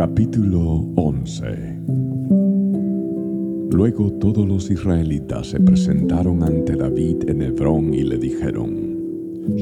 [0.00, 1.44] Capítulo 11
[3.70, 8.96] Luego todos los israelitas se presentaron ante David en Hebrón y le dijeron,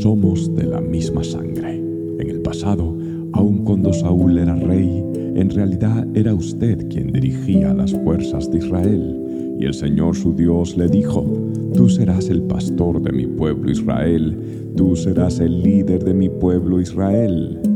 [0.00, 1.76] Somos de la misma sangre.
[2.18, 2.96] En el pasado,
[3.34, 5.04] aun cuando Saúl era rey,
[5.34, 9.56] en realidad era usted quien dirigía las fuerzas de Israel.
[9.60, 11.26] Y el Señor su Dios le dijo,
[11.74, 14.38] Tú serás el pastor de mi pueblo Israel,
[14.76, 17.71] tú serás el líder de mi pueblo Israel.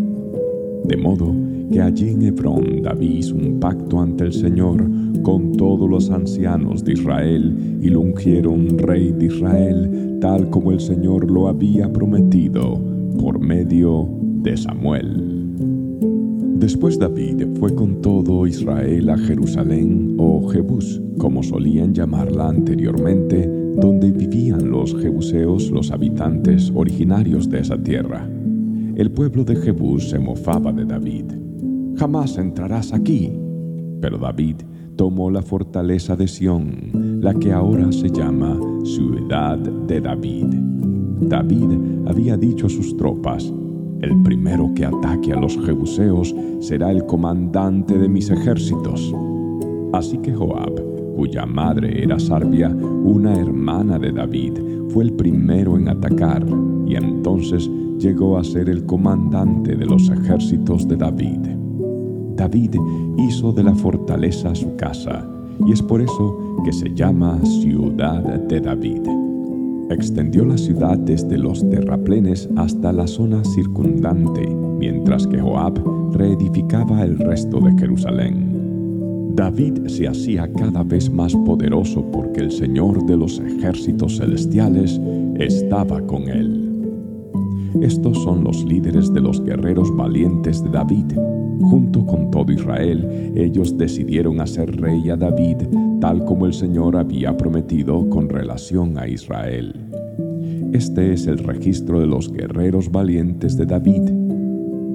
[0.86, 1.34] De modo
[1.72, 4.84] que allí en Hebrón David hizo un pacto ante el Señor
[5.22, 10.80] con todos los ancianos de Israel y lo ungieron rey de Israel, tal como el
[10.80, 12.80] Señor lo había prometido
[13.18, 14.08] por medio
[14.42, 15.36] de Samuel.
[16.58, 24.10] Después David fue con todo Israel a Jerusalén o Jebús, como solían llamarla anteriormente, donde
[24.12, 28.26] vivían los jebuseos, los habitantes originarios de esa tierra.
[28.96, 31.26] El pueblo de Jebús se mofaba de David.
[31.98, 33.30] Jamás entrarás aquí.
[34.00, 34.56] Pero David
[34.96, 40.46] tomó la fortaleza de Sión, la que ahora se llama Ciudad de David.
[41.20, 43.52] David había dicho a sus tropas,
[44.00, 49.14] el primero que ataque a los jebuseos será el comandante de mis ejércitos.
[49.92, 50.72] Así que Joab,
[51.14, 54.54] cuya madre era Sarbia, una hermana de David,
[54.88, 56.46] fue el primero en atacar
[56.86, 61.40] y entonces llegó a ser el comandante de los ejércitos de David.
[62.36, 62.76] David
[63.18, 65.26] hizo de la fortaleza su casa
[65.66, 69.02] y es por eso que se llama Ciudad de David.
[69.88, 74.46] Extendió la ciudad desde los terraplenes hasta la zona circundante,
[74.78, 75.80] mientras que Joab
[76.12, 79.32] reedificaba el resto de Jerusalén.
[79.34, 85.00] David se hacía cada vez más poderoso porque el Señor de los ejércitos celestiales
[85.38, 86.65] estaba con él.
[87.82, 91.06] Estos son los líderes de los guerreros valientes de David.
[91.60, 95.56] Junto con todo Israel, ellos decidieron hacer rey a David
[96.00, 99.74] tal como el Señor había prometido con relación a Israel.
[100.72, 104.02] Este es el registro de los guerreros valientes de David.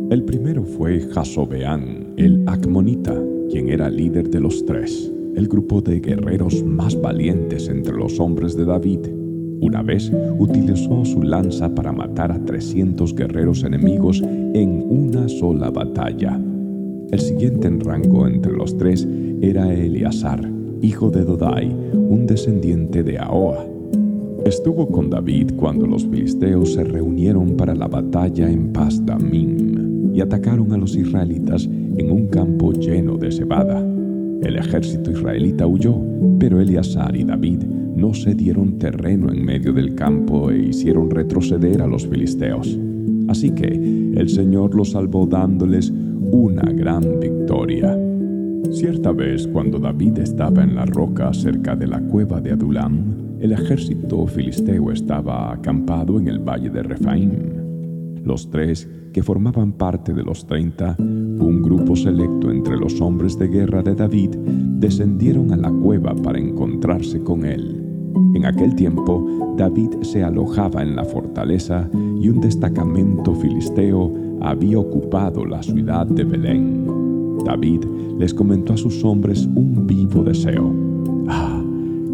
[0.09, 3.15] El primero fue Jasobeán, el Acmonita,
[3.49, 8.55] quien era líder de los tres, el grupo de guerreros más valientes entre los hombres
[8.55, 8.99] de David.
[9.61, 16.39] Una vez utilizó su lanza para matar a 300 guerreros enemigos en una sola batalla.
[17.11, 19.07] El siguiente en rango entre los tres
[19.39, 20.49] era Eleazar,
[20.81, 23.63] hijo de Dodai, un descendiente de Ahoa.
[24.45, 30.73] Estuvo con David cuando los filisteos se reunieron para la batalla en Pasdamim y atacaron
[30.73, 31.65] a los israelitas
[31.97, 33.90] en un campo lleno de cebada.
[34.41, 36.01] El ejército israelita huyó,
[36.39, 37.63] pero Eleazar y David
[37.95, 42.77] no se dieron terreno en medio del campo e hicieron retroceder a los filisteos.
[43.27, 47.97] Así que el Señor los salvó dándoles una gran victoria.
[48.71, 53.51] Cierta vez, cuando David estaba en la roca cerca de la cueva de Adulam, el
[53.51, 57.31] ejército filisteo estaba acampado en el valle de Refaim.
[58.23, 63.47] Los tres, que formaban parte de los treinta, un grupo selecto entre los hombres de
[63.47, 64.29] guerra de David,
[64.79, 67.81] descendieron a la cueva para encontrarse con él.
[68.33, 75.45] En aquel tiempo, David se alojaba en la fortaleza y un destacamento filisteo había ocupado
[75.45, 76.85] la ciudad de Belén.
[77.45, 77.81] David
[78.17, 80.73] les comentó a sus hombres un vivo deseo.
[81.27, 81.61] Ah,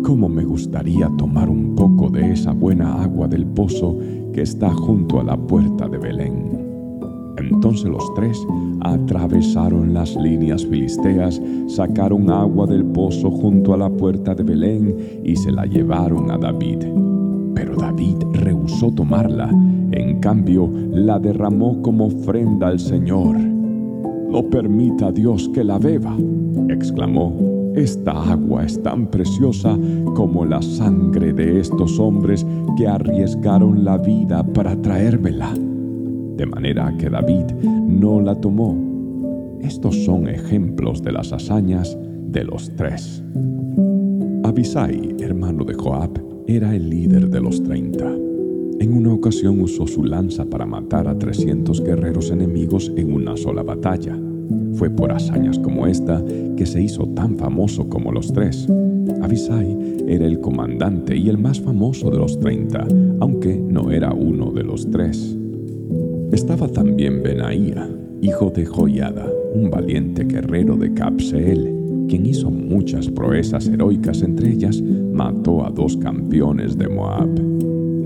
[0.04, 3.98] cómo me gustaría tomar un poco de esa buena agua del pozo
[4.34, 6.67] que está junto a la puerta de Belén.
[7.38, 8.46] Entonces los tres
[8.82, 15.36] atravesaron las líneas filisteas, sacaron agua del pozo junto a la puerta de Belén y
[15.36, 16.80] se la llevaron a David.
[17.54, 19.50] Pero David rehusó tomarla,
[19.92, 23.38] en cambio la derramó como ofrenda al Señor.
[23.38, 26.16] No permita Dios que la beba,
[26.70, 27.34] exclamó.
[27.76, 29.78] Esta agua es tan preciosa
[30.16, 32.46] como la sangre de estos hombres
[32.76, 35.54] que arriesgaron la vida para traérmela.
[36.38, 38.78] De manera que David no la tomó.
[39.62, 41.98] Estos son ejemplos de las hazañas
[42.28, 43.24] de los tres.
[44.44, 46.12] Abisai, hermano de Joab,
[46.46, 48.06] era el líder de los treinta.
[48.80, 53.64] En una ocasión usó su lanza para matar a 300 guerreros enemigos en una sola
[53.64, 54.16] batalla.
[54.74, 56.24] Fue por hazañas como esta
[56.56, 58.68] que se hizo tan famoso como los tres.
[59.24, 62.88] Abisai era el comandante y el más famoso de los 30,
[63.22, 65.36] aunque no era uno de los tres.
[66.32, 67.90] Estaba también Benaía,
[68.22, 74.82] hijo de Joiada, un valiente guerrero de Capseel, quien hizo muchas proezas heroicas, entre ellas
[74.82, 77.30] mató a dos campeones de Moab.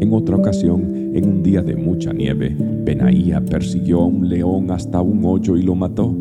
[0.02, 5.02] En otra ocasión, en un día de mucha nieve, Benaía persiguió a un león hasta
[5.02, 6.16] un hoyo y lo mató.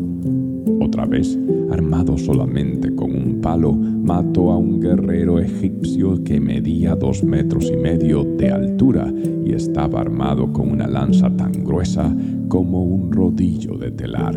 [0.81, 1.39] Otra otra vez,
[1.71, 7.77] armado solamente con un palo, mató a un guerrero egipcio que medía dos metros y
[7.77, 9.11] medio de altura
[9.45, 12.15] y estaba armado con una lanza tan gruesa
[12.47, 14.35] como un rodillo de telar.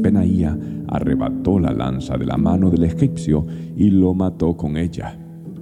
[0.00, 0.56] Benaía
[0.88, 3.46] arrebató la lanza de la mano del egipcio
[3.76, 5.18] y lo mató con ella.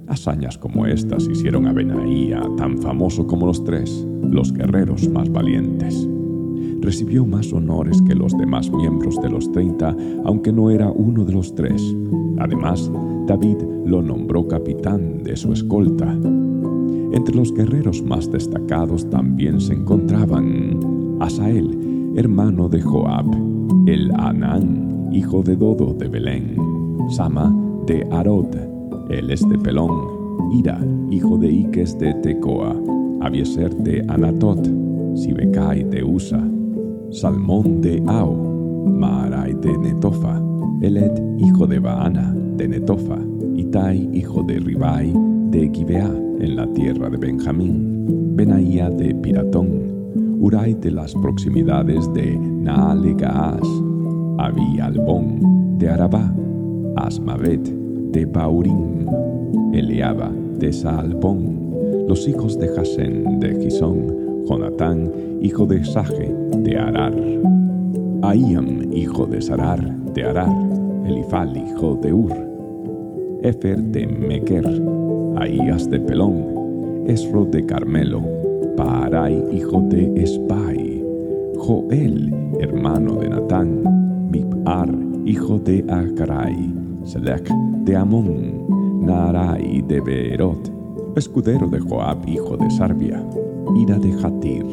[0.07, 6.07] Hazañas como estas hicieron a Benaía tan famoso como los tres, los guerreros más valientes
[6.81, 9.95] recibió más honores que los demás miembros de los treinta,
[10.25, 11.95] aunque no era uno de los tres.
[12.39, 12.91] Además,
[13.27, 16.11] David lo nombró capitán de su escolta.
[17.11, 20.79] Entre los guerreros más destacados también se encontraban
[21.19, 23.25] Asael, hermano de Joab,
[23.85, 26.55] el Anán, hijo de Dodo de Belén,
[27.09, 27.53] Sama
[27.85, 28.53] de Arod,
[29.09, 29.91] el es de Pelón,
[30.53, 30.79] Ira,
[31.09, 32.75] hijo de Iques de Tecoa,
[33.21, 34.67] Abieser de Anatot,
[35.15, 36.43] Sibekai de Usa,
[37.11, 38.33] Salmón de Ao,
[38.85, 40.41] Maarai de Netofa,
[40.81, 43.17] Eled, hijo de Baana, de Netofa,
[43.55, 45.13] Itai, hijo de Ribai,
[45.49, 52.37] de Gibeá, en la tierra de Benjamín, Benaía de Piratón, Urai de las proximidades de
[52.37, 53.61] Naalegaas,
[54.37, 56.33] Abi Albón, de Arabá,
[56.97, 57.63] Asmavet,
[58.11, 59.07] de Baurim,
[59.73, 61.71] Eleaba, de Saalbón,
[62.07, 65.11] los hijos de Jasén, de Gisón, Jonatán,
[65.41, 67.13] hijo de Saje, de Arar.
[68.21, 69.79] Ahíam, hijo de Sarar,
[70.13, 70.49] de Arar.
[71.05, 72.33] Elifal, hijo de Ur.
[73.43, 74.65] Efer de Mequer.
[75.37, 77.05] Ahías de Pelón.
[77.07, 78.21] Esro de Carmelo.
[78.75, 81.03] Paarai, hijo de Espai.
[81.57, 84.29] Joel, hermano de Natán.
[84.31, 84.89] Mipar,
[85.25, 86.73] hijo de Acarai.
[87.03, 87.49] Selec
[87.83, 89.05] de Amón.
[89.05, 90.71] Narai de Beerot.
[91.15, 93.23] Escudero de Joab, hijo de Sarbia.
[93.75, 94.65] Ira de Jatir,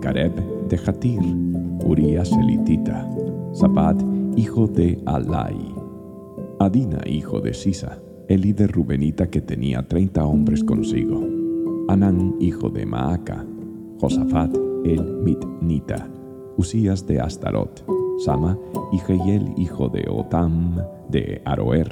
[0.00, 0.32] Gareb
[0.68, 1.20] de Jatir,
[1.84, 3.08] Urias elitita,
[3.54, 4.02] Zabat,
[4.36, 5.56] hijo de Alai,
[6.58, 11.26] Adina, hijo de Sisa, el líder Rubenita que tenía treinta hombres consigo,
[11.88, 13.44] Anán, hijo de Maaca,
[14.00, 16.08] Josafat, el Mitnita,
[16.56, 17.84] Usías de Astarot,
[18.24, 18.58] Sama
[18.92, 20.76] y Jehiel, hijo de Otam,
[21.10, 21.90] de Aroer,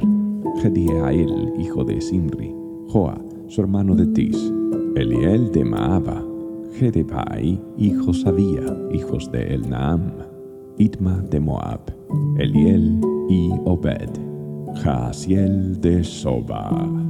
[0.63, 2.55] Gediael, hijo de Simri,
[2.89, 4.53] Joa, su hermano de Tis,
[4.97, 6.23] Eliel de Maaba,
[6.79, 10.13] Gedebai, hijo Sabía, hijos de Elnaam,
[10.79, 11.81] Itma de Moab,
[12.39, 14.11] Eliel y Obed,
[14.83, 17.10] Jaasiel de Soba.